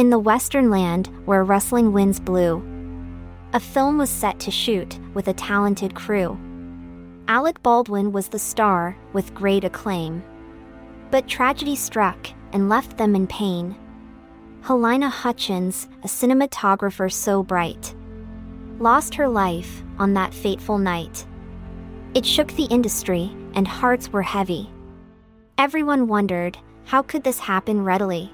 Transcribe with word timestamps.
in 0.00 0.08
the 0.08 0.18
western 0.18 0.70
land 0.70 1.08
where 1.26 1.44
rustling 1.44 1.92
winds 1.92 2.18
blew. 2.18 2.64
A 3.52 3.60
film 3.60 3.98
was 3.98 4.08
set 4.08 4.40
to 4.40 4.50
shoot 4.50 4.98
with 5.12 5.28
a 5.28 5.34
talented 5.34 5.94
crew. 5.94 6.40
Alec 7.28 7.62
Baldwin 7.62 8.10
was 8.10 8.28
the 8.28 8.38
star 8.38 8.96
with 9.12 9.34
great 9.34 9.62
acclaim. 9.62 10.24
But 11.10 11.28
tragedy 11.28 11.76
struck 11.76 12.28
and 12.54 12.70
left 12.70 12.96
them 12.96 13.14
in 13.14 13.26
pain. 13.26 13.76
Halyna 14.62 15.10
Hutchins, 15.10 15.86
a 16.02 16.06
cinematographer 16.06 17.12
so 17.12 17.42
bright, 17.42 17.94
lost 18.78 19.14
her 19.16 19.28
life 19.28 19.82
on 19.98 20.14
that 20.14 20.32
fateful 20.32 20.78
night. 20.78 21.26
It 22.14 22.24
shook 22.24 22.50
the 22.52 22.70
industry, 22.70 23.30
and 23.52 23.68
hearts 23.68 24.10
were 24.10 24.22
heavy. 24.22 24.70
Everyone 25.58 26.08
wondered 26.08 26.56
how 26.86 27.02
could 27.02 27.22
this 27.22 27.38
happen 27.38 27.84
readily? 27.84 28.32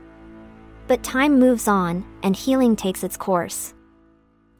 But 0.86 1.02
time 1.02 1.38
moves 1.38 1.66
on, 1.66 2.04
and 2.22 2.36
healing 2.36 2.76
takes 2.76 3.02
its 3.02 3.16
course. 3.16 3.74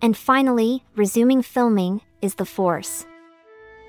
And 0.03 0.17
finally, 0.17 0.85
resuming 0.97 1.43
filming 1.43 2.01
is 2.21 2.35
the 2.35 2.45
force. 2.45 3.07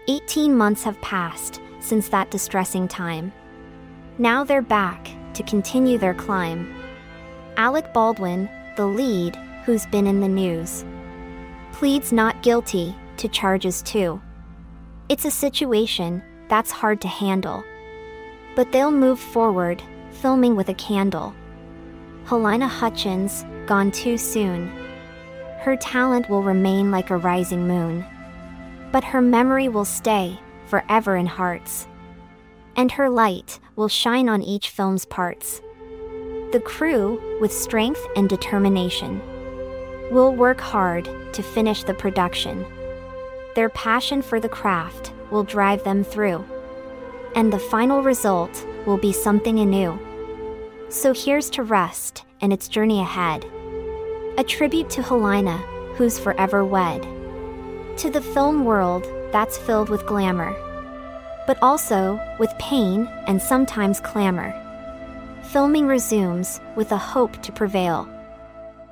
18 0.08 0.55
months 0.55 0.84
have 0.84 1.02
passed 1.02 1.59
since 1.80 2.09
that 2.09 2.31
distressing 2.31 2.88
time. 2.88 3.31
Now 4.18 4.44
they're 4.44 4.62
back 4.62 5.09
to 5.34 5.44
continue 5.44 5.98
their 5.98 6.14
climb. 6.14 6.73
Alec 7.58 7.92
Baldwin, 7.94 8.50
the 8.76 8.86
lead, 8.86 9.36
who's 9.66 9.86
been 9.88 10.08
in 10.08 10.22
the 10.22 10.28
news, 10.28 10.86
pleads 11.72 12.12
not 12.12 12.44
guilty 12.44 12.95
to 13.17 13.28
charges 13.28 13.81
two. 13.81 14.22
It's 15.09 15.26
a 15.26 15.31
situation 15.31 16.22
that's 16.50 16.72
hard 16.72 17.02
to 17.02 17.08
handle. 17.08 17.64
But 18.56 18.72
they'll 18.72 18.92
move 18.92 19.20
forward, 19.20 19.81
filming 20.12 20.56
with 20.56 20.70
a 20.70 20.73
candle. 20.76 21.34
Halyna 22.27 22.67
Hutchins, 22.67 23.45
gone 23.67 23.90
too 23.90 24.17
soon. 24.17 24.67
Her 25.61 25.78
talent 25.78 26.30
will 26.30 26.44
remain 26.44 26.92
like 26.92 27.09
a 27.09 27.16
rising 27.16 27.66
moon. 27.66 28.06
But 28.92 29.06
her 29.06 29.22
memory 29.22 29.69
will 29.69 29.86
stay 29.86 30.38
forever 30.66 31.16
in 31.16 31.25
hearts. 31.25 31.88
And 32.75 32.92
her 32.92 33.09
light 33.09 33.61
will 33.78 33.88
shine 33.88 34.28
on 34.28 34.42
each 34.42 34.72
film's 34.72 35.06
parts. 35.06 35.61
The 36.52 36.61
crew, 36.66 37.39
with 37.39 37.53
strength 37.53 38.06
and 38.17 38.28
determination, 38.28 39.22
will 40.12 40.36
work 40.36 40.59
hard 40.59 41.09
to 41.31 41.41
finish 41.41 41.84
the 41.84 41.94
production. 41.94 42.66
Their 43.56 43.69
passion 43.69 44.22
for 44.22 44.41
the 44.41 44.50
craft 44.50 45.14
will 45.31 45.45
drive 45.45 45.86
them 45.86 46.03
through. 46.03 46.44
And 47.36 47.53
the 47.53 47.59
final 47.59 48.03
result 48.03 48.67
will 48.86 48.97
be 48.97 49.14
something 49.14 49.59
anew. 49.59 49.97
So 50.90 51.14
here's 51.14 51.50
to 51.52 51.64
Rust 51.64 52.24
and 52.40 52.54
its 52.54 52.68
journey 52.68 53.02
ahead. 53.02 53.44
A 54.38 54.44
tribute 54.44 54.90
to 54.92 55.02
Halyna, 55.02 55.58
who's 55.96 56.18
forever 56.18 56.64
wed. 56.64 57.02
To 57.98 58.10
the 58.10 58.22
film 58.22 58.64
world 58.64 59.06
that's 59.32 59.58
filled 59.58 59.90
with 59.90 60.06
glamour, 60.06 60.56
but 61.46 61.58
also 61.62 62.20
with 62.40 62.50
pain 62.58 63.08
and 63.28 63.42
sometimes 63.42 64.00
clamor. 64.00 64.54
Filming 65.52 65.88
resumes 65.88 66.62
with 66.76 66.92
a 66.92 66.98
hope 66.98 67.42
to 67.42 67.52
prevail. 67.52 68.08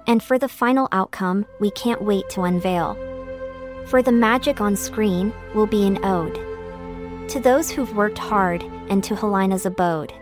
And 0.08 0.22
for 0.22 0.38
the 0.38 0.50
final 0.50 0.90
outcome, 0.92 1.46
we 1.60 1.72
can't 1.72 2.02
wait 2.02 2.30
to 2.32 2.42
unveil. 2.42 2.96
For 3.88 4.02
the 4.02 4.12
magic 4.12 4.60
on 4.60 4.76
screen 4.76 5.34
will 5.54 5.68
be 5.68 5.86
an 5.88 6.04
ode 6.04 6.36
to 7.30 7.40
those 7.40 7.72
who've 7.72 7.96
worked 7.96 8.18
hard 8.18 8.64
and 8.90 9.04
to 9.04 9.16
Halyna's 9.16 9.66
abode. 9.66 10.14